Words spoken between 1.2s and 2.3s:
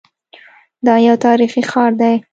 تاریخي ښار دی.